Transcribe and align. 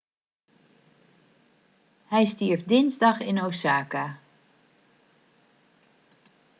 hij 2.07 2.25
stierf 2.25 2.63
dinsdag 2.65 3.19
in 3.19 3.43
osaka 3.45 4.19